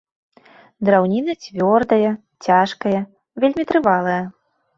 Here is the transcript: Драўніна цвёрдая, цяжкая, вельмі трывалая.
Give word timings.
Драўніна 0.87 1.35
цвёрдая, 1.47 2.11
цяжкая, 2.47 2.99
вельмі 3.45 3.63
трывалая. 3.75 4.19